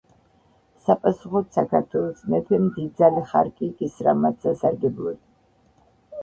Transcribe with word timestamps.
საპასუხოდ 0.85 1.51
საქართველოს 1.57 2.23
მეფემ 2.35 2.65
დიდძალი 2.79 3.23
ხარკი 3.33 3.65
იკისრა 3.69 4.15
მათ 4.23 4.41
სასარგებლოდ. 4.49 5.21